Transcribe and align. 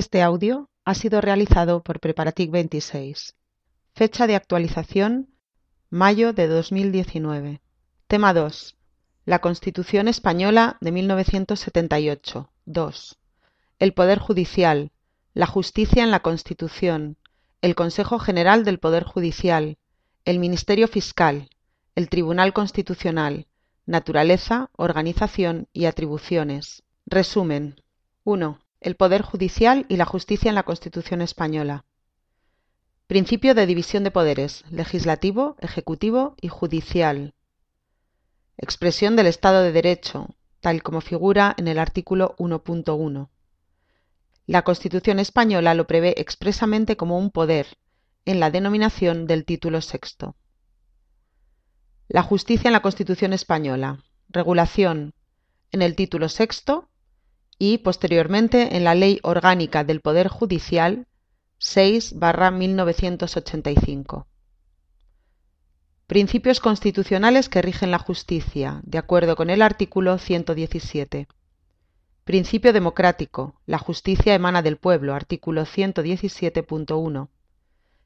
Este 0.00 0.22
audio 0.22 0.70
ha 0.86 0.94
sido 0.94 1.20
realizado 1.20 1.82
por 1.82 2.00
Preparatic 2.00 2.50
26. 2.50 3.36
Fecha 3.92 4.26
de 4.26 4.34
actualización 4.34 5.28
mayo 5.90 6.32
de 6.32 6.46
2019. 6.48 7.60
Tema 8.06 8.32
2. 8.32 8.78
La 9.26 9.40
Constitución 9.40 10.08
Española 10.08 10.78
de 10.80 10.92
1978. 10.92 12.50
2. 12.64 13.18
El 13.78 13.92
Poder 13.92 14.18
Judicial. 14.20 14.90
La 15.34 15.44
justicia 15.44 16.02
en 16.02 16.10
la 16.10 16.20
Constitución. 16.20 17.18
El 17.60 17.74
Consejo 17.74 18.18
General 18.18 18.64
del 18.64 18.78
Poder 18.78 19.04
Judicial. 19.04 19.76
El 20.24 20.38
Ministerio 20.38 20.88
Fiscal. 20.88 21.50
El 21.94 22.08
Tribunal 22.08 22.54
Constitucional. 22.54 23.48
Naturaleza, 23.84 24.70
organización 24.78 25.68
y 25.74 25.84
atribuciones. 25.84 26.84
Resumen. 27.04 27.82
1. 28.24 28.60
El 28.80 28.96
Poder 28.96 29.20
Judicial 29.20 29.84
y 29.90 29.96
la 29.98 30.06
justicia 30.06 30.48
en 30.48 30.54
la 30.54 30.62
Constitución 30.62 31.20
española. 31.20 31.84
Principio 33.06 33.54
de 33.54 33.66
división 33.66 34.04
de 34.04 34.10
poderes, 34.10 34.64
legislativo, 34.70 35.56
ejecutivo 35.60 36.34
y 36.40 36.48
judicial. 36.48 37.34
Expresión 38.56 39.16
del 39.16 39.26
Estado 39.26 39.62
de 39.62 39.72
Derecho, 39.72 40.34
tal 40.60 40.82
como 40.82 41.02
figura 41.02 41.54
en 41.58 41.68
el 41.68 41.78
artículo 41.78 42.34
1.1. 42.38 43.28
La 44.46 44.62
Constitución 44.62 45.18
española 45.18 45.74
lo 45.74 45.86
prevé 45.86 46.14
expresamente 46.16 46.96
como 46.96 47.18
un 47.18 47.30
poder, 47.30 47.66
en 48.24 48.40
la 48.40 48.50
denominación 48.50 49.26
del 49.26 49.44
título 49.44 49.82
sexto. 49.82 50.36
La 52.08 52.22
justicia 52.22 52.68
en 52.68 52.72
la 52.72 52.82
Constitución 52.82 53.34
española. 53.34 54.02
Regulación. 54.30 55.12
En 55.70 55.82
el 55.82 55.94
título 55.94 56.30
sexto, 56.30 56.89
y 57.60 57.78
posteriormente 57.78 58.76
en 58.76 58.82
la 58.84 58.94
Ley 58.94 59.18
Orgánica 59.22 59.84
del 59.84 60.00
Poder 60.00 60.28
Judicial 60.28 61.06
6-1985. 61.60 64.24
Principios 66.06 66.60
constitucionales 66.60 67.50
que 67.50 67.60
rigen 67.60 67.90
la 67.90 67.98
justicia, 67.98 68.80
de 68.82 68.96
acuerdo 68.96 69.36
con 69.36 69.50
el 69.50 69.60
artículo 69.60 70.16
117. 70.16 71.28
Principio 72.24 72.72
democrático. 72.72 73.60
La 73.66 73.76
justicia 73.76 74.34
emana 74.34 74.62
del 74.62 74.78
pueblo, 74.78 75.14
artículo 75.14 75.66
117.1. 75.66 77.28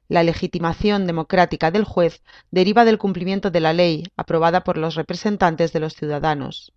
La 0.09 0.23
legitimación 0.23 1.07
democrática 1.07 1.71
del 1.71 1.85
juez 1.85 2.21
deriva 2.51 2.83
del 2.83 2.97
cumplimiento 2.97 3.51
de 3.51 3.61
la 3.61 3.71
ley 3.71 4.03
aprobada 4.17 4.65
por 4.65 4.77
los 4.77 4.95
representantes 4.95 5.71
de 5.71 5.79
los 5.79 5.95
ciudadanos, 5.95 6.73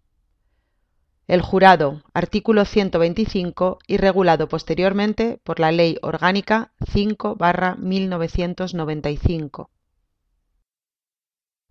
el 1.28 1.40
jurado, 1.42 2.02
artículo 2.14 2.64
125 2.64 3.78
y 3.86 3.98
regulado 3.98 4.48
posteriormente 4.48 5.38
por 5.44 5.60
la 5.60 5.70
Ley 5.70 5.98
Orgánica 6.00 6.72
5-1995. 6.80 9.68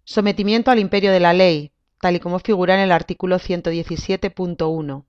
Sometimiento 0.04 0.70
al 0.70 0.78
imperio 0.78 1.12
de 1.12 1.20
la 1.20 1.34
ley, 1.34 1.72
tal 2.00 2.16
y 2.16 2.20
como 2.20 2.38
figura 2.38 2.76
en 2.76 2.82
el 2.82 2.92
artículo 2.92 3.40
117.1. 3.40 5.06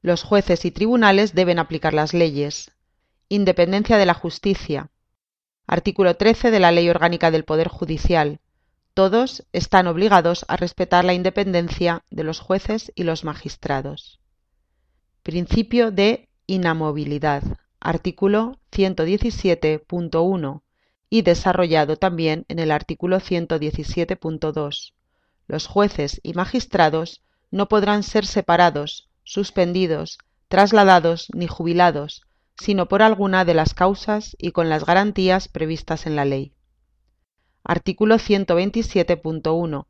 Los 0.00 0.22
jueces 0.22 0.64
y 0.64 0.70
tribunales 0.70 1.34
deben 1.34 1.58
aplicar 1.58 1.92
las 1.92 2.14
leyes. 2.14 2.72
Independencia 3.28 3.98
de 3.98 4.06
la 4.06 4.14
justicia. 4.14 4.90
Artículo 5.66 6.16
13 6.16 6.50
de 6.50 6.60
la 6.60 6.72
Ley 6.72 6.88
Orgánica 6.88 7.30
del 7.30 7.44
Poder 7.44 7.68
Judicial, 7.68 8.40
todos 8.94 9.44
están 9.52 9.88
obligados 9.88 10.44
a 10.46 10.56
respetar 10.56 11.04
la 11.04 11.14
independencia 11.14 12.04
de 12.10 12.22
los 12.22 12.38
jueces 12.38 12.92
y 12.94 13.02
los 13.02 13.24
magistrados. 13.24 14.20
Principio 15.24 15.90
de 15.90 16.28
inamovilidad. 16.46 17.42
Artículo 17.80 18.60
117.1 18.72 20.62
y 21.10 21.22
desarrollado 21.22 21.96
también 21.96 22.44
en 22.48 22.60
el 22.60 22.70
artículo 22.70 23.18
117.2. 23.18 24.92
Los 25.46 25.66
jueces 25.66 26.20
y 26.22 26.32
magistrados 26.34 27.22
no 27.50 27.68
podrán 27.68 28.02
ser 28.04 28.24
separados, 28.26 29.10
suspendidos, 29.24 30.18
trasladados 30.48 31.28
ni 31.34 31.46
jubilados, 31.46 32.22
sino 32.56 32.86
por 32.86 33.02
alguna 33.02 33.44
de 33.44 33.54
las 33.54 33.74
causas 33.74 34.36
y 34.38 34.52
con 34.52 34.68
las 34.68 34.84
garantías 34.84 35.48
previstas 35.48 36.06
en 36.06 36.16
la 36.16 36.24
ley. 36.24 36.52
Artículo 37.66 38.16
127.1. 38.16 39.86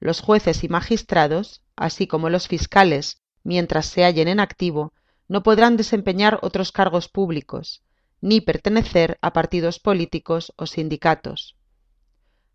Los 0.00 0.20
jueces 0.22 0.64
y 0.64 0.68
magistrados, 0.70 1.62
así 1.76 2.06
como 2.06 2.30
los 2.30 2.48
fiscales, 2.48 3.20
mientras 3.44 3.84
se 3.84 4.02
hallen 4.02 4.28
en 4.28 4.40
activo, 4.40 4.94
no 5.28 5.42
podrán 5.42 5.76
desempeñar 5.76 6.38
otros 6.40 6.72
cargos 6.72 7.08
públicos, 7.08 7.82
ni 8.22 8.40
pertenecer 8.40 9.18
a 9.20 9.34
partidos 9.34 9.78
políticos 9.78 10.54
o 10.56 10.64
sindicatos. 10.66 11.54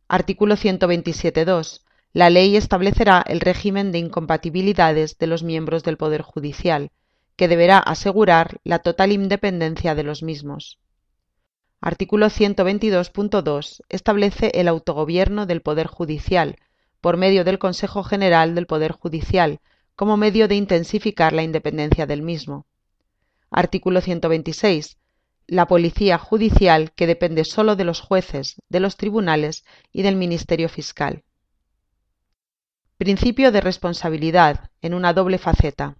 Artículo 0.07 0.56
127.2. 0.56 1.81
La 2.12 2.31
ley 2.31 2.56
establecerá 2.56 3.23
el 3.28 3.41
régimen 3.41 3.91
de 3.91 4.00
incompatibilidades 4.00 5.19
de 5.19 5.28
los 5.28 5.44
miembros 5.44 5.83
del 5.83 5.97
Poder 5.97 6.23
Judicial, 6.23 6.89
que 7.35 7.47
deberá 7.47 7.78
asegurar 7.78 8.59
la 8.63 8.79
total 8.79 9.12
independencia 9.12 9.94
de 9.94 10.03
los 10.03 10.23
mismos. 10.23 10.79
Artículo 11.85 12.27
122.2 12.27 13.81
establece 13.89 14.51
el 14.53 14.69
autogobierno 14.69 15.45
del 15.45 15.61
Poder 15.61 15.88
Judicial, 15.88 16.55
por 17.01 17.17
medio 17.17 17.44
del 17.44 17.59
Consejo 17.59 18.05
General 18.05 18.55
del 18.55 18.67
Poder 18.67 18.94
Judicial, 18.94 19.59
como 19.97 20.16
medio 20.16 20.47
de 20.47 20.55
intensificar 20.55 21.33
la 21.33 21.44
independencia 21.44 22.05
del 22.05 22.21
mismo. 22.21 22.67
Artículo 23.51 23.99
126. 23.99 24.97
La 25.45 25.67
Policía 25.67 26.17
Judicial, 26.17 26.94
que 26.94 27.05
depende 27.05 27.44
sólo 27.44 27.75
de 27.75 27.83
los 27.83 28.00
jueces, 28.00 28.61
de 28.69 28.79
los 28.79 28.95
tribunales 28.95 29.65
y 29.91 30.03
del 30.03 30.15
Ministerio 30.15 30.69
Fiscal. 30.69 31.25
Principio 32.95 33.51
de 33.51 33.59
responsabilidad, 33.59 34.69
en 34.81 34.94
una 34.94 35.11
doble 35.11 35.38
faceta. 35.38 35.97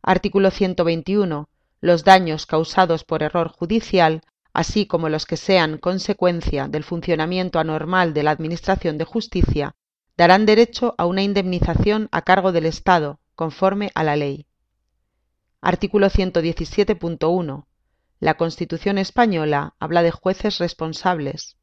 Artículo 0.00 0.50
121. 0.50 1.50
Los 1.82 2.02
daños 2.02 2.46
causados 2.46 3.04
por 3.04 3.22
error 3.22 3.48
judicial 3.48 4.22
así 4.52 4.86
como 4.86 5.08
los 5.08 5.26
que 5.26 5.36
sean 5.36 5.78
consecuencia 5.78 6.68
del 6.68 6.84
funcionamiento 6.84 7.58
anormal 7.58 8.14
de 8.14 8.22
la 8.22 8.30
Administración 8.32 8.98
de 8.98 9.04
Justicia, 9.04 9.74
darán 10.16 10.46
derecho 10.46 10.94
a 10.98 11.06
una 11.06 11.22
indemnización 11.22 12.08
a 12.12 12.22
cargo 12.22 12.52
del 12.52 12.66
Estado, 12.66 13.20
conforme 13.34 13.90
a 13.94 14.04
la 14.04 14.16
ley. 14.16 14.46
Artículo 15.60 16.08
117.1. 16.08 17.66
La 18.20 18.34
Constitución 18.34 18.98
española 18.98 19.74
habla 19.78 20.02
de 20.02 20.10
jueces 20.10 20.58
responsables, 20.58 21.56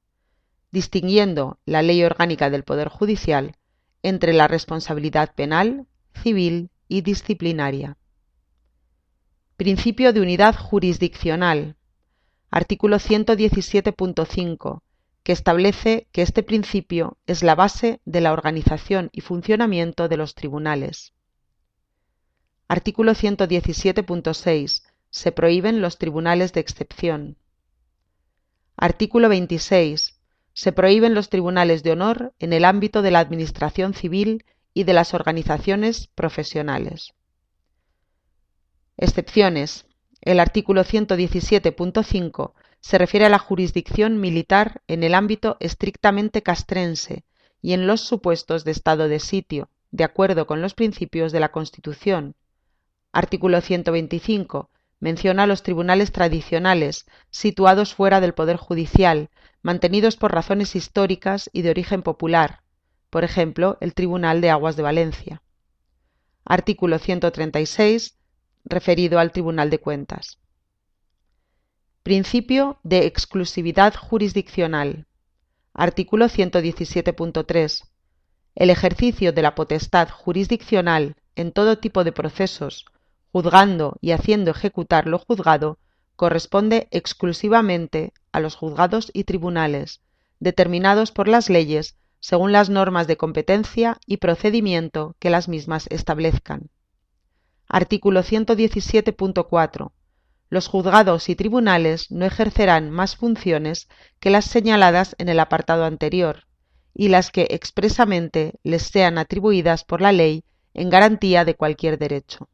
distinguiendo 0.72 1.60
la 1.66 1.82
Ley 1.82 2.04
Orgánica 2.04 2.50
del 2.50 2.64
Poder 2.64 2.90
Judicial 2.90 3.56
entre 4.04 4.34
la 4.34 4.48
responsabilidad 4.48 5.34
penal, 5.36 5.88
civil 6.22 6.70
y 6.88 7.02
disciplinaria. 7.02 7.98
Principio 9.58 10.14
de 10.14 10.22
unidad 10.22 10.56
jurisdiccional, 10.56 11.76
artículo 12.52 12.98
117.5, 12.98 14.82
que 15.24 15.32
establece 15.32 16.08
que 16.12 16.22
este 16.22 16.44
principio 16.44 17.18
es 17.28 17.44
la 17.44 17.56
base 17.56 18.02
de 18.06 18.22
la 18.22 18.34
organización 18.34 19.10
y 19.12 19.22
funcionamiento 19.22 20.08
de 20.08 20.18
los 20.18 20.34
tribunales. 20.34 21.14
Artículo 22.68 23.14
117.6. 23.14 24.84
Se 25.10 25.32
prohíben 25.32 25.82
los 25.82 25.98
tribunales 25.98 26.54
de 26.54 26.60
excepción. 26.60 27.38
Artículo 28.78 29.28
26. 29.30 30.20
Se 30.54 30.72
prohíben 30.72 31.14
los 31.14 31.30
tribunales 31.30 31.84
de 31.84 31.92
honor 31.92 32.34
en 32.40 32.54
el 32.54 32.66
ámbito 32.66 33.02
de 33.02 33.12
la 33.12 33.20
administración 33.20 33.94
civil 33.94 34.46
y 34.74 34.84
de 34.84 34.94
las 34.94 35.14
organizaciones 35.14 36.08
profesionales. 36.08 37.14
Excepciones. 38.98 39.89
El 40.22 40.40
artículo 40.40 40.84
117.5 40.84 42.54
se 42.82 42.98
refiere 42.98 43.26
a 43.26 43.30
la 43.30 43.40
jurisdicción 43.40 44.20
militar 44.20 44.82
en 44.88 45.04
el 45.04 45.16
ámbito 45.16 45.58
estrictamente 45.60 46.44
castrense 46.44 47.24
y 47.62 47.74
en 47.74 47.88
los 47.88 48.02
supuestos 48.02 48.64
de 48.64 48.72
estado 48.72 49.08
de 49.08 49.20
sitio, 49.20 49.70
de 49.92 50.04
acuerdo 50.04 50.46
con 50.46 50.62
los 50.62 50.74
principios 50.74 51.32
de 51.32 51.40
la 51.40 51.52
Constitución. 51.52 52.36
Artículo 53.12 53.60
125 53.62 54.70
menciona 55.00 55.48
los 55.48 55.64
tribunales 55.64 56.12
tradicionales, 56.12 57.06
situados 57.30 57.94
fuera 57.94 58.20
del 58.20 58.34
Poder 58.34 58.58
Judicial, 58.58 59.30
mantenidos 59.62 60.18
por 60.18 60.34
razones 60.34 60.76
históricas 60.76 61.50
y 61.54 61.62
de 61.62 61.70
origen 61.70 62.02
popular, 62.02 62.62
por 63.10 63.24
ejemplo, 63.24 63.78
el 63.80 63.94
Tribunal 63.94 64.42
de 64.42 64.50
Aguas 64.50 64.76
de 64.76 64.84
Valencia. 64.84 65.42
Artículo 66.44 67.00
136 67.00 68.19
referido 68.70 69.20
al 69.20 69.32
Tribunal 69.32 69.70
de 69.70 69.80
Cuentas. 69.80 70.38
Principio 72.04 72.80
de 72.84 73.06
exclusividad 73.06 73.94
jurisdiccional. 73.96 75.08
Artículo 75.74 76.26
117.3. 76.26 77.84
El 78.56 78.70
ejercicio 78.70 79.34
de 79.34 79.42
la 79.42 79.56
potestad 79.56 80.10
jurisdiccional 80.10 81.16
en 81.36 81.52
todo 81.52 81.78
tipo 81.78 82.04
de 82.04 82.12
procesos, 82.12 82.86
juzgando 83.32 83.98
y 84.02 84.12
haciendo 84.12 84.52
ejecutar 84.52 85.08
lo 85.08 85.20
juzgado, 85.20 85.78
corresponde 86.16 86.88
exclusivamente 86.92 88.14
a 88.32 88.40
los 88.40 88.56
juzgados 88.56 89.10
y 89.14 89.24
tribunales, 89.24 90.02
determinados 90.40 91.12
por 91.12 91.28
las 91.28 91.50
leyes 91.50 91.96
según 92.20 92.52
las 92.52 92.70
normas 92.70 93.08
de 93.08 93.18
competencia 93.18 93.98
y 94.06 94.18
procedimiento 94.18 95.16
que 95.20 95.30
las 95.30 95.48
mismas 95.48 95.88
establezcan. 95.90 96.70
Artículo 97.72 98.24
117.4. 98.24 99.92
Los 100.50 100.68
juzgados 100.68 101.30
y 101.30 101.36
tribunales 101.36 102.10
no 102.10 102.26
ejercerán 102.26 102.90
más 102.90 103.16
funciones 103.16 103.88
que 104.20 104.32
las 104.32 104.46
señaladas 104.46 105.16
en 105.20 105.30
el 105.30 105.40
apartado 105.40 105.86
anterior 105.86 106.48
y 106.96 107.10
las 107.10 107.30
que 107.30 107.48
expresamente 107.52 108.56
les 108.64 108.82
sean 108.82 109.20
atribuidas 109.20 109.84
por 109.84 110.02
la 110.02 110.12
ley 110.12 110.44
en 110.74 110.90
garantía 110.90 111.46
de 111.46 111.54
cualquier 111.54 112.00
derecho. 112.00 112.50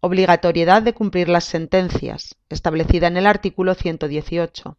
Obligatoriedad 0.00 0.80
de 0.80 0.94
cumplir 0.94 1.28
las 1.28 1.44
sentencias, 1.44 2.34
establecida 2.48 3.08
en 3.08 3.18
el 3.18 3.26
artículo 3.26 3.74
118. 3.74 4.78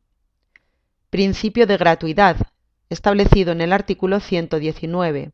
Principio 1.12 1.68
de 1.68 1.78
gratuidad, 1.78 2.38
establecido 2.90 3.52
en 3.52 3.62
el 3.62 3.74
artículo 3.74 4.20
119. 4.20 5.34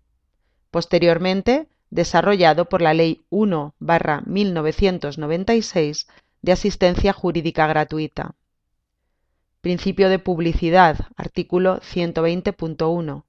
Posteriormente, 0.70 1.70
desarrollado 1.94 2.68
por 2.70 2.82
la 2.82 2.96
Ley 2.96 3.24
1-1996 3.30 6.08
de 6.42 6.52
Asistencia 6.52 7.14
Jurídica 7.14 7.68
Gratuita. 7.68 8.34
Principio 9.62 10.10
de 10.10 10.18
publicidad, 10.20 11.08
artículo 11.16 11.80
120.1. 11.82 13.26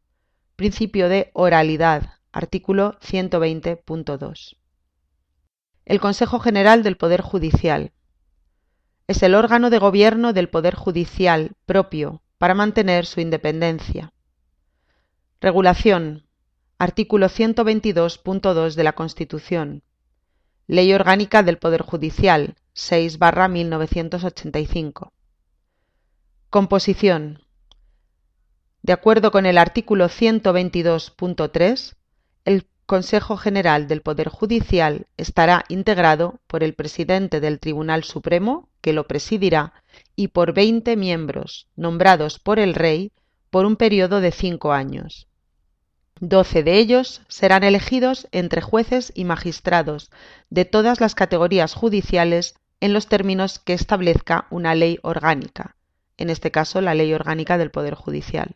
Principio 0.56 1.10
de 1.10 1.30
oralidad, 1.34 2.14
artículo 2.32 2.98
120.2. 3.00 4.56
El 5.84 6.00
Consejo 6.00 6.40
General 6.40 6.82
del 6.82 6.96
Poder 6.96 7.20
Judicial. 7.20 7.92
Es 9.06 9.22
el 9.22 9.34
órgano 9.34 9.68
de 9.68 9.78
gobierno 9.78 10.32
del 10.32 10.48
Poder 10.48 10.74
Judicial 10.74 11.52
propio 11.66 12.22
para 12.38 12.54
mantener 12.54 13.04
su 13.04 13.20
independencia. 13.20 14.14
Regulación. 15.40 16.24
Artículo 16.78 17.28
122.2 17.28 18.74
de 18.74 18.82
la 18.82 18.94
Constitución. 18.94 19.84
Ley 20.66 20.92
Orgánica 20.92 21.44
del 21.44 21.58
Poder 21.58 21.82
Judicial, 21.82 22.56
6 22.72 23.18
1985. 23.20 25.12
Composición. 26.50 27.44
De 28.82 28.92
acuerdo 28.92 29.30
con 29.30 29.46
el 29.46 29.56
artículo 29.56 30.08
122.3, 30.08 31.94
el 32.44 32.66
Consejo 32.86 33.36
General 33.36 33.86
del 33.86 34.02
Poder 34.02 34.28
Judicial 34.28 35.06
estará 35.16 35.64
integrado 35.68 36.40
por 36.48 36.64
el 36.64 36.74
presidente 36.74 37.38
del 37.38 37.60
Tribunal 37.60 38.02
Supremo, 38.02 38.68
que 38.80 38.92
lo 38.92 39.06
presidirá, 39.06 39.74
y 40.16 40.28
por 40.28 40.52
veinte 40.52 40.96
miembros, 40.96 41.68
nombrados 41.76 42.40
por 42.40 42.58
el 42.58 42.74
Rey 42.74 43.12
por 43.50 43.64
un 43.64 43.76
periodo 43.76 44.20
de 44.20 44.32
cinco 44.32 44.72
años. 44.72 45.28
Doce 46.20 46.62
de 46.62 46.78
ellos 46.78 47.22
serán 47.28 47.64
elegidos 47.64 48.28
entre 48.30 48.60
jueces 48.60 49.12
y 49.16 49.24
magistrados 49.24 50.10
de 50.48 50.64
todas 50.64 51.00
las 51.00 51.16
categorías 51.16 51.74
judiciales 51.74 52.54
en 52.80 52.92
los 52.92 53.08
términos 53.08 53.58
que 53.58 53.72
establezca 53.72 54.46
una 54.50 54.76
ley 54.76 54.98
orgánica, 55.02 55.74
en 56.16 56.30
este 56.30 56.52
caso 56.52 56.80
la 56.80 56.94
Ley 56.94 57.12
Orgánica 57.12 57.58
del 57.58 57.72
Poder 57.72 57.94
Judicial. 57.94 58.54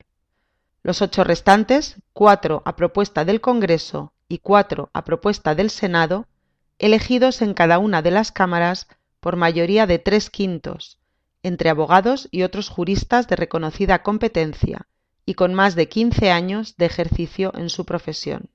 Los 0.84 1.02
ocho 1.02 1.24
restantes, 1.24 1.96
cuatro 2.12 2.62
a 2.64 2.76
propuesta 2.76 3.24
del 3.24 3.40
Congreso 3.40 4.12
y 4.28 4.38
cuatro 4.38 4.90
a 4.92 5.04
propuesta 5.04 5.56
del 5.56 5.70
Senado, 5.70 6.26
elegidos 6.78 7.42
en 7.42 7.54
cada 7.54 7.80
una 7.80 8.02
de 8.02 8.12
las 8.12 8.30
cámaras 8.30 8.86
por 9.18 9.34
mayoría 9.34 9.86
de 9.86 9.98
tres 9.98 10.30
quintos, 10.30 10.98
entre 11.42 11.70
abogados 11.70 12.28
y 12.30 12.44
otros 12.44 12.68
juristas 12.68 13.26
de 13.26 13.34
reconocida 13.34 14.02
competencia 14.04 14.86
y 15.28 15.34
con 15.34 15.52
más 15.52 15.74
de 15.74 15.90
quince 15.90 16.30
años 16.30 16.78
de 16.78 16.86
ejercicio 16.86 17.52
en 17.54 17.68
su 17.68 17.84
profesión. 17.84 18.48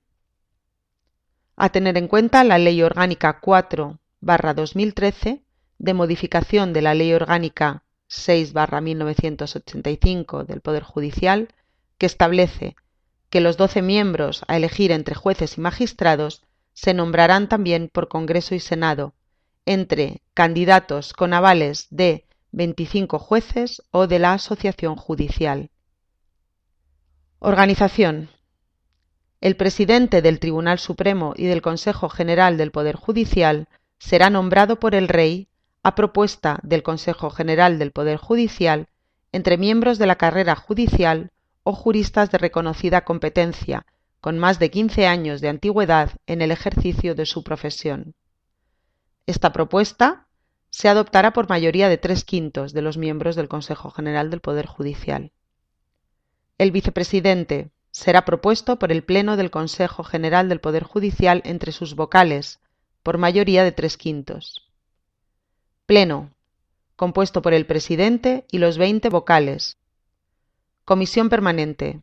A 1.55 1.69
tener 1.69 1.99
en 1.99 2.07
cuenta 2.07 2.43
la 2.43 2.57
Ley 2.57 2.81
Orgánica 2.81 3.41
4 3.41 3.99
2013 4.21 5.43
de 5.77 5.93
modificación 5.93 6.73
de 6.73 6.81
la 6.81 6.95
Ley 6.95 7.13
Orgánica 7.13 7.83
6 8.07 8.55
1985 8.81 10.45
del 10.45 10.61
Poder 10.61 10.81
Judicial, 10.81 11.49
que 11.99 12.07
establece 12.07 12.75
que 13.29 13.39
los 13.39 13.55
doce 13.55 13.83
miembros 13.83 14.41
a 14.47 14.57
elegir 14.57 14.91
entre 14.91 15.13
jueces 15.13 15.59
y 15.59 15.61
magistrados 15.61 16.41
se 16.73 16.95
nombrarán 16.95 17.49
también 17.49 17.87
por 17.87 18.07
Congreso 18.07 18.55
y 18.55 18.59
Senado, 18.59 19.13
entre 19.67 20.23
candidatos 20.33 21.13
con 21.13 21.33
avales 21.33 21.85
de 21.91 22.25
25 22.51 23.19
jueces 23.19 23.83
o 23.91 24.07
de 24.07 24.17
la 24.17 24.33
Asociación 24.33 24.95
Judicial. 24.95 25.69
Organización. 27.45 28.29
El 29.41 29.57
presidente 29.57 30.21
del 30.21 30.39
Tribunal 30.39 30.79
Supremo 30.79 31.33
y 31.35 31.45
del 31.45 31.61
Consejo 31.61 32.07
General 32.07 32.55
del 32.55 32.71
Poder 32.71 32.95
Judicial 32.95 33.67
será 33.99 34.29
nombrado 34.29 34.79
por 34.79 34.95
el 34.95 35.09
Rey 35.09 35.49
a 35.83 35.93
propuesta 35.93 36.61
del 36.63 36.83
Consejo 36.83 37.29
General 37.29 37.79
del 37.79 37.91
Poder 37.91 38.15
Judicial 38.15 38.87
entre 39.33 39.57
miembros 39.57 39.97
de 39.97 40.05
la 40.05 40.15
carrera 40.15 40.55
judicial 40.55 41.31
o 41.63 41.73
juristas 41.73 42.31
de 42.31 42.37
reconocida 42.37 43.03
competencia, 43.03 43.85
con 44.21 44.39
más 44.39 44.57
de 44.57 44.71
15 44.71 45.05
años 45.05 45.41
de 45.41 45.49
antigüedad 45.49 46.11
en 46.27 46.41
el 46.41 46.49
ejercicio 46.49 47.13
de 47.13 47.25
su 47.25 47.43
profesión. 47.43 48.15
Esta 49.27 49.51
propuesta 49.51 50.27
se 50.69 50.87
adoptará 50.87 51.33
por 51.33 51.49
mayoría 51.49 51.89
de 51.89 51.97
tres 51.97 52.23
quintos 52.23 52.71
de 52.71 52.83
los 52.83 52.97
miembros 52.97 53.35
del 53.35 53.49
Consejo 53.49 53.91
General 53.91 54.29
del 54.29 54.39
Poder 54.39 54.65
Judicial. 54.65 55.33
El 56.63 56.71
vicepresidente 56.71 57.71
será 57.91 58.23
propuesto 58.23 58.79
por 58.79 58.93
el 58.93 59.03
Pleno 59.03 59.35
del 59.35 59.51
Consejo 59.51 60.05
General 60.05 60.47
del 60.47 60.61
Poder 60.61 60.83
Judicial 60.83 61.41
entre 61.43 61.73
sus 61.73 61.93
vocales, 61.93 62.61
por 63.03 63.17
mayoría 63.17 63.65
de 63.65 63.73
tres 63.73 63.97
quintos. 63.97 64.65
Pleno, 65.85 66.31
compuesto 66.95 67.41
por 67.41 67.53
el 67.53 67.65
presidente 67.65 68.45
y 68.49 68.59
los 68.59 68.77
veinte 68.77 69.09
vocales. 69.09 69.77
Comisión 70.85 71.27
permanente, 71.27 71.99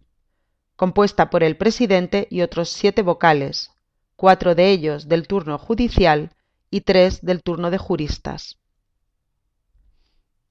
compuesta 0.77 1.31
por 1.31 1.43
el 1.43 1.57
presidente 1.57 2.29
y 2.29 2.43
otros 2.43 2.69
siete 2.69 3.01
vocales, 3.01 3.71
cuatro 4.15 4.55
de 4.55 4.69
ellos 4.69 5.09
del 5.09 5.27
turno 5.27 5.57
judicial 5.57 6.35
y 6.71 6.83
tres 6.83 7.25
del 7.25 7.43
turno 7.43 7.71
de 7.71 7.79
juristas. 7.79 8.59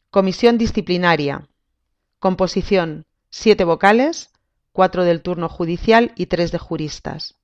Comisión 0.09 0.57
disciplinaria. 0.57 1.47
Composición. 2.17 3.05
Siete 3.31 3.63
vocales, 3.63 4.31
cuatro 4.71 5.03
del 5.03 5.21
turno 5.21 5.49
judicial 5.49 6.13
y 6.15 6.25
tres 6.25 6.51
de 6.51 6.57
juristas. 6.57 7.35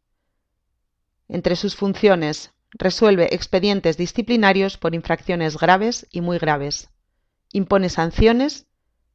Entre 1.28 1.56
sus 1.56 1.76
funciones 1.76 2.54
resuelve 2.72 3.36
expedientes 3.36 3.96
disciplinarios 3.96 4.78
por 4.78 4.96
infracciones 4.96 5.58
graves 5.58 6.08
y 6.12 6.22
muy 6.22 6.40
graves. 6.40 6.90
Impone 7.52 7.90
sanciones, 7.90 8.66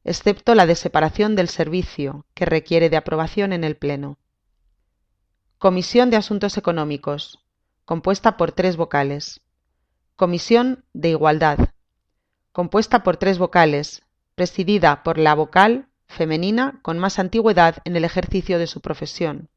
excepto 0.05 0.55
la 0.55 0.65
de 0.65 0.75
separación 0.75 1.35
del 1.35 1.49
servicio, 1.49 2.25
que 2.33 2.45
requiere 2.45 2.89
de 2.89 2.97
aprobación 2.97 3.51
en 3.51 3.65
el 3.65 3.75
Pleno. 3.75 4.17
Comisión 5.57 6.09
de 6.09 6.17
Asuntos 6.17 6.57
Económicos, 6.57 7.43
compuesta 7.83 8.37
por 8.37 8.53
tres 8.53 8.77
vocales. 8.77 9.41
Comisión 10.15 10.85
de 10.93 11.09
Igualdad, 11.09 11.59
compuesta 12.53 13.03
por 13.03 13.17
tres 13.17 13.37
vocales, 13.37 14.03
presidida 14.35 15.03
por 15.03 15.17
la 15.17 15.35
vocal 15.35 15.89
femenina 16.11 16.79
con 16.83 16.99
más 16.99 17.17
antigüedad 17.17 17.77
en 17.85 17.95
el 17.95 18.05
ejercicio 18.05 18.59
de 18.59 18.67
su 18.67 18.81
profesión. 18.81 19.49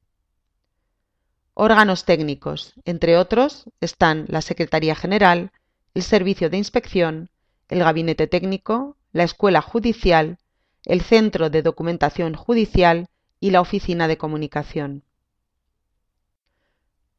Órganos 1.52 2.04
técnicos, 2.04 2.74
entre 2.84 3.16
otros, 3.18 3.64
están 3.80 4.24
la 4.28 4.40
Secretaría 4.40 4.94
General, 4.94 5.52
el 5.94 6.02
Servicio 6.02 6.50
de 6.50 6.56
Inspección, 6.56 7.30
el 7.68 7.80
Gabinete 7.80 8.26
Técnico, 8.26 8.96
la 9.12 9.22
Escuela 9.22 9.60
Judicial, 9.60 10.38
el 10.84 11.02
Centro 11.02 11.50
de 11.50 11.62
Documentación 11.62 12.34
Judicial 12.34 13.08
y 13.40 13.50
la 13.50 13.60
Oficina 13.60 14.08
de 14.08 14.18
Comunicación. 14.18 15.04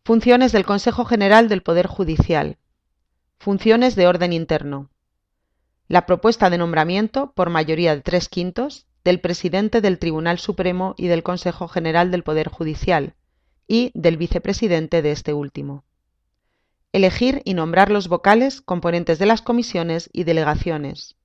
Funciones 0.04 0.52
del 0.52 0.66
Consejo 0.66 1.06
General 1.06 1.48
del 1.50 1.64
Poder 1.64 1.88
Judicial. 1.88 2.58
Funciones 3.40 3.96
de 3.96 4.08
orden 4.08 4.34
interno. 4.34 4.90
La 5.88 6.06
propuesta 6.06 6.50
de 6.50 6.58
nombramiento, 6.58 7.32
por 7.34 7.50
mayoría 7.50 7.96
de 7.96 8.02
tres 8.02 8.28
quintos, 8.28 8.86
del 9.06 9.22
presidente 9.22 9.80
del 9.80 10.00
Tribunal 10.00 10.40
Supremo 10.40 10.96
y 10.98 11.08
del 11.08 11.24
Consejo 11.24 11.68
General 11.68 12.12
del 12.12 12.24
Poder 12.24 12.50
Judicial, 12.50 13.14
y 13.68 13.92
del 13.94 14.18
vicepresidente 14.18 15.02
de 15.02 15.12
este 15.12 15.32
último. 15.32 15.86
Elegir 16.92 17.42
y 17.46 17.54
nombrar 17.54 17.92
los 17.92 18.08
vocales 18.08 18.62
componentes 18.62 19.20
de 19.20 19.28
las 19.28 19.42
comisiones 19.42 20.10
y 20.12 20.24
delegaciones. 20.24 21.16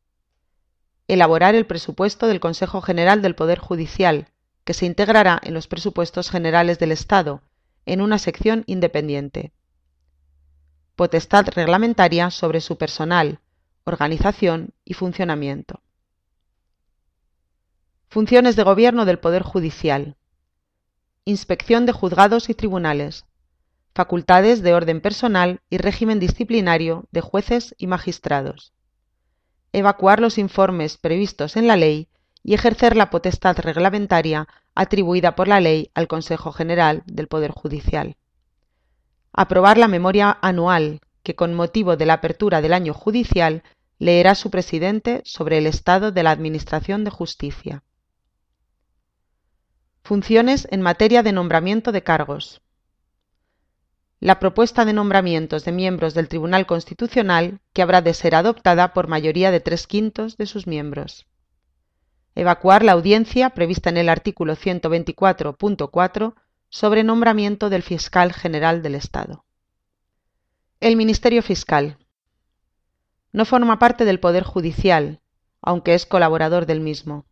Elaborar 1.08 1.54
el 1.54 1.66
presupuesto 1.66 2.26
del 2.26 2.38
Consejo 2.38 2.82
General 2.82 3.22
del 3.22 3.34
Poder 3.34 3.58
Judicial, 3.58 4.28
que 4.64 4.74
se 4.74 4.86
integrará 4.86 5.40
en 5.42 5.54
los 5.54 5.66
presupuestos 5.66 6.30
generales 6.30 6.78
del 6.78 6.92
Estado, 6.92 7.42
en 7.86 8.00
una 8.00 8.18
sección 8.18 8.62
independiente. 8.66 9.52
potestad 10.96 11.46
reglamentaria 11.48 12.30
sobre 12.30 12.60
su 12.60 12.76
personal, 12.76 13.40
organización 13.84 14.74
y 14.84 14.92
funcionamiento. 14.92 15.80
Funciones 18.12 18.56
de 18.56 18.64
gobierno 18.64 19.04
del 19.04 19.20
Poder 19.20 19.44
Judicial. 19.44 20.16
Inspección 21.24 21.86
de 21.86 21.92
juzgados 21.92 22.50
y 22.50 22.54
tribunales. 22.54 23.24
Facultades 23.94 24.62
de 24.62 24.74
orden 24.74 25.00
personal 25.00 25.60
y 25.70 25.76
régimen 25.76 26.18
disciplinario 26.18 27.04
de 27.12 27.20
jueces 27.20 27.72
y 27.78 27.86
magistrados. 27.86 28.72
Evacuar 29.72 30.18
los 30.18 30.38
informes 30.38 30.98
previstos 30.98 31.56
en 31.56 31.68
la 31.68 31.76
ley 31.76 32.08
y 32.42 32.54
ejercer 32.54 32.96
la 32.96 33.10
potestad 33.10 33.56
reglamentaria 33.60 34.48
atribuida 34.74 35.36
por 35.36 35.46
la 35.46 35.60
ley 35.60 35.92
al 35.94 36.08
Consejo 36.08 36.50
General 36.50 37.04
del 37.06 37.28
Poder 37.28 37.52
Judicial. 37.52 38.16
Aprobar 39.32 39.78
la 39.78 39.86
memoria 39.86 40.36
anual 40.42 41.00
que 41.22 41.36
con 41.36 41.54
motivo 41.54 41.96
de 41.96 42.06
la 42.06 42.14
apertura 42.14 42.60
del 42.60 42.72
año 42.72 42.92
judicial 42.92 43.62
leerá 44.00 44.34
su 44.34 44.50
presidente 44.50 45.22
sobre 45.24 45.58
el 45.58 45.68
estado 45.68 46.10
de 46.10 46.24
la 46.24 46.32
Administración 46.32 47.04
de 47.04 47.10
Justicia. 47.12 47.84
Funciones 50.10 50.66
en 50.72 50.82
materia 50.82 51.22
de 51.22 51.30
nombramiento 51.30 51.92
de 51.92 52.02
cargos. 52.02 52.62
La 54.18 54.40
propuesta 54.40 54.84
de 54.84 54.92
nombramientos 54.92 55.64
de 55.64 55.70
miembros 55.70 56.14
del 56.14 56.26
Tribunal 56.26 56.66
Constitucional 56.66 57.60
que 57.72 57.80
habrá 57.80 58.02
de 58.02 58.12
ser 58.12 58.34
adoptada 58.34 58.92
por 58.92 59.06
mayoría 59.06 59.52
de 59.52 59.60
tres 59.60 59.86
quintos 59.86 60.36
de 60.36 60.46
sus 60.46 60.66
miembros. 60.66 61.28
Evacuar 62.34 62.82
la 62.82 62.90
audiencia 62.90 63.50
prevista 63.50 63.88
en 63.88 63.98
el 63.98 64.08
artículo 64.08 64.56
124.4 64.56 66.34
sobre 66.70 67.04
nombramiento 67.04 67.70
del 67.70 67.84
fiscal 67.84 68.32
general 68.32 68.82
del 68.82 68.96
Estado. 68.96 69.44
El 70.80 70.96
Ministerio 70.96 71.40
Fiscal. 71.40 71.98
No 73.30 73.44
forma 73.44 73.78
parte 73.78 74.04
del 74.04 74.18
Poder 74.18 74.42
Judicial, 74.42 75.20
aunque 75.62 75.94
es 75.94 76.04
colaborador 76.04 76.66
del 76.66 76.80
mismo. 76.80 77.26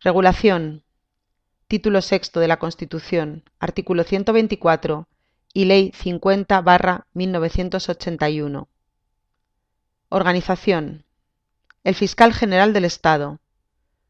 Regulación. 0.00 0.84
Título 1.70 2.02
sexto 2.02 2.40
de 2.40 2.48
la 2.48 2.58
Constitución, 2.58 3.44
artículo 3.60 4.02
124 4.02 5.06
y 5.52 5.66
Ley 5.66 5.92
50-1981. 5.92 8.66
Organización. 10.08 11.04
El 11.84 11.94
Fiscal 11.94 12.34
General 12.34 12.72
del 12.72 12.86
Estado. 12.86 13.38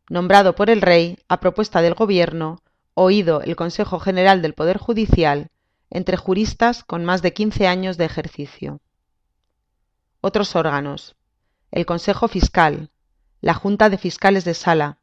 Nombrado 0.08 0.54
por 0.54 0.70
el 0.70 0.80
Rey 0.80 1.18
a 1.28 1.40
propuesta 1.40 1.82
del 1.82 1.92
Gobierno, 1.92 2.62
oído 2.94 3.42
el 3.42 3.56
Consejo 3.56 4.00
General 4.00 4.40
del 4.40 4.54
Poder 4.54 4.78
Judicial, 4.78 5.50
entre 5.90 6.16
juristas 6.16 6.82
con 6.82 7.04
más 7.04 7.20
de 7.20 7.34
15 7.34 7.66
años 7.66 7.98
de 7.98 8.06
ejercicio. 8.06 8.80
Otros 10.22 10.56
órganos. 10.56 11.14
El 11.70 11.84
Consejo 11.84 12.26
Fiscal, 12.26 12.88
la 13.42 13.52
Junta 13.52 13.90
de 13.90 13.98
Fiscales 13.98 14.46
de 14.46 14.54
Sala, 14.54 14.99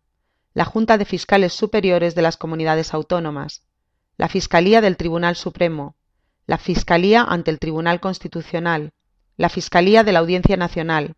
la 0.57 0.65
Junta 0.65 0.97
de 0.97 1.05
Fiscales 1.05 1.53
Superiores 1.53 2.15
de 2.15 2.23
las 2.23 2.35
Comunidades 2.35 2.95
Autónomas, 2.95 3.61
la 4.17 4.27
Fiscalía 4.27 4.81
del 4.81 4.97
Tribunal 4.97 5.35
Supremo, 5.35 5.95
la 6.47 6.57
Fiscalía 6.57 7.21
ante 7.21 7.51
el 7.51 7.59
Tribunal 7.59 7.99
Constitucional, 7.99 8.89
la 9.35 9.49
Fiscalía 9.49 10.03
de 10.03 10.13
la 10.13 10.17
Audiencia 10.17 10.57
Nacional, 10.57 11.13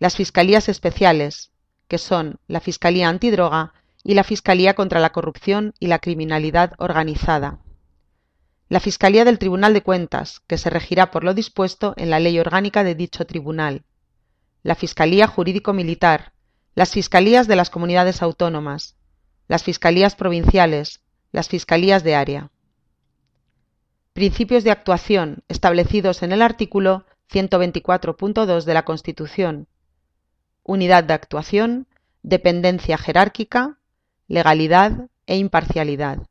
las 0.00 0.16
Fiscalías 0.16 0.68
Especiales, 0.68 1.52
que 1.86 1.98
son 1.98 2.40
la 2.48 2.58
Fiscalía 2.58 3.08
Antidroga 3.08 3.74
y 4.02 4.14
la 4.14 4.24
Fiscalía 4.24 4.74
contra 4.74 4.98
la 4.98 5.10
Corrupción 5.10 5.72
y 5.78 5.86
la 5.86 6.00
Criminalidad 6.00 6.72
Organizada, 6.78 7.60
la 8.68 8.80
Fiscalía 8.80 9.24
del 9.24 9.38
Tribunal 9.38 9.72
de 9.72 9.84
Cuentas, 9.84 10.40
que 10.48 10.58
se 10.58 10.68
regirá 10.68 11.12
por 11.12 11.22
lo 11.22 11.32
dispuesto 11.32 11.94
en 11.96 12.10
la 12.10 12.18
ley 12.18 12.40
orgánica 12.40 12.82
de 12.82 12.96
dicho 12.96 13.24
tribunal, 13.24 13.84
la 14.64 14.74
Fiscalía 14.74 15.28
Jurídico-Militar, 15.28 16.32
las 16.78 16.92
fiscalías 16.92 17.48
de 17.48 17.56
las 17.56 17.70
comunidades 17.70 18.22
autónomas, 18.22 18.94
las 19.48 19.64
fiscalías 19.64 20.14
provinciales, 20.14 21.00
las 21.32 21.48
fiscalías 21.48 22.04
de 22.04 22.14
área. 22.14 22.52
Principios 24.12 24.62
de 24.62 24.70
actuación 24.70 25.42
establecidos 25.48 26.22
en 26.22 26.30
el 26.30 26.40
artículo 26.40 27.04
124.2 27.32 28.62
de 28.62 28.74
la 28.74 28.84
Constitución. 28.84 29.66
Unidad 30.62 31.02
de 31.02 31.14
actuación, 31.14 31.88
dependencia 32.22 32.96
jerárquica, 32.96 33.80
legalidad 34.28 35.08
e 35.26 35.36
imparcialidad. 35.36 36.28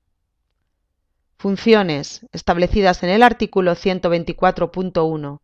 Funciones 1.37 2.25
establecidas 2.31 3.03
en 3.03 3.09
el 3.09 3.21
artículo 3.21 3.75
124.1. 3.75 5.41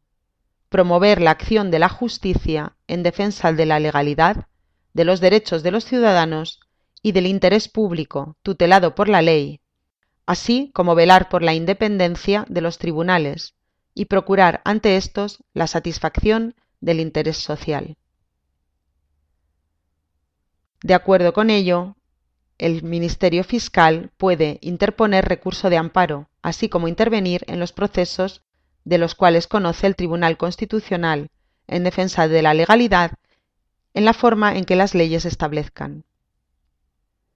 Promover 0.69 1.21
la 1.21 1.31
acción 1.31 1.71
de 1.71 1.79
la 1.79 1.89
justicia 1.89 2.77
en 2.87 3.03
defensa 3.03 3.51
de 3.51 3.65
la 3.65 3.81
legalidad, 3.81 4.47
de 4.93 5.05
los 5.05 5.19
derechos 5.19 5.63
de 5.63 5.71
los 5.71 5.85
ciudadanos 5.85 6.59
y 7.01 7.11
del 7.11 7.27
interés 7.27 7.67
público 7.67 8.37
tutelado 8.43 8.95
por 8.95 9.09
la 9.09 9.21
ley, 9.21 9.59
así 10.25 10.71
como 10.73 10.95
velar 10.95 11.29
por 11.29 11.43
la 11.43 11.53
independencia 11.53 12.45
de 12.47 12.61
los 12.61 12.77
tribunales 12.77 13.55
y 13.93 14.05
procurar 14.05 14.61
ante 14.65 14.95
éstos 14.95 15.43
la 15.53 15.67
satisfacción 15.67 16.55
del 16.79 16.99
interés 16.99 17.37
social. 17.37 17.97
De 20.81 20.93
acuerdo 20.93 21.33
con 21.33 21.49
ello, 21.49 21.95
el 22.57 22.83
Ministerio 22.83 23.43
Fiscal 23.43 24.11
puede 24.17 24.59
interponer 24.61 25.25
recurso 25.25 25.69
de 25.69 25.77
amparo, 25.77 26.29
así 26.41 26.69
como 26.69 26.87
intervenir 26.87 27.43
en 27.47 27.59
los 27.59 27.71
procesos 27.71 28.41
de 28.83 28.97
los 28.97 29.15
cuales 29.15 29.47
conoce 29.47 29.87
el 29.87 29.95
Tribunal 29.95 30.37
Constitucional 30.37 31.29
en 31.67 31.83
defensa 31.83 32.27
de 32.27 32.41
la 32.41 32.53
legalidad 32.53 33.13
en 33.93 34.05
la 34.05 34.13
forma 34.13 34.55
en 34.55 34.65
que 34.65 34.75
las 34.75 34.95
leyes 34.95 35.25
establezcan. 35.25 36.05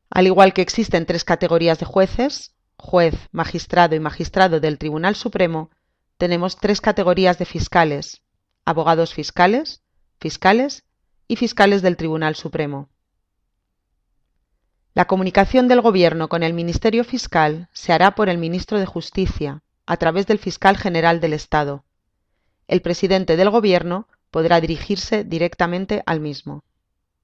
Al 0.09 0.27
igual 0.27 0.53
que 0.53 0.61
existen 0.61 1.05
tres 1.05 1.23
categorías 1.23 1.79
de 1.79 1.85
jueces, 1.85 2.55
juez, 2.77 3.15
magistrado 3.31 3.95
y 3.95 3.99
magistrado 3.99 4.59
del 4.59 4.77
Tribunal 4.77 5.15
Supremo, 5.15 5.69
tenemos 6.17 6.57
tres 6.57 6.81
categorías 6.81 7.37
de 7.37 7.45
fiscales, 7.45 8.21
abogados 8.65 9.13
fiscales, 9.13 9.81
fiscales 10.19 10.83
y 11.27 11.35
fiscales 11.35 11.81
del 11.81 11.97
Tribunal 11.97 12.35
Supremo. 12.35 12.89
La 14.93 15.05
comunicación 15.05 15.67
del 15.67 15.81
Gobierno 15.81 16.27
con 16.27 16.41
el 16.41 16.53
Ministerio 16.53 17.03
Fiscal 17.03 17.69
se 17.71 17.93
hará 17.93 18.15
por 18.15 18.29
el 18.29 18.39
Ministro 18.39 18.79
de 18.79 18.87
Justicia, 18.87 19.61
a 19.85 19.97
través 19.97 20.25
del 20.25 20.39
Fiscal 20.39 20.75
General 20.75 21.19
del 21.19 21.33
Estado. 21.33 21.85
El 22.67 22.81
presidente 22.81 23.37
del 23.37 23.49
Gobierno 23.49 24.07
podrá 24.31 24.59
dirigirse 24.61 25.23
directamente 25.23 26.03
al 26.05 26.19
mismo. 26.19 26.63